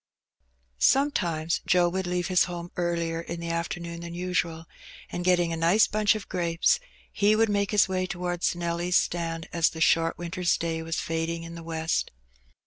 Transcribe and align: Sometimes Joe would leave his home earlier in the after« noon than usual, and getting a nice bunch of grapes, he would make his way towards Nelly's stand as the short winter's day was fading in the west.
Sometimes 0.79 1.61
Joe 1.67 1.87
would 1.89 2.07
leave 2.07 2.25
his 2.29 2.45
home 2.45 2.71
earlier 2.75 3.21
in 3.21 3.39
the 3.39 3.51
after« 3.51 3.79
noon 3.79 3.99
than 4.01 4.15
usual, 4.15 4.65
and 5.11 5.23
getting 5.23 5.53
a 5.53 5.55
nice 5.55 5.85
bunch 5.85 6.15
of 6.15 6.27
grapes, 6.27 6.79
he 7.11 7.35
would 7.35 7.49
make 7.49 7.69
his 7.69 7.87
way 7.87 8.07
towards 8.07 8.55
Nelly's 8.55 8.97
stand 8.97 9.47
as 9.53 9.69
the 9.69 9.79
short 9.79 10.17
winter's 10.17 10.57
day 10.57 10.81
was 10.81 10.99
fading 10.99 11.43
in 11.43 11.53
the 11.53 11.61
west. 11.61 12.09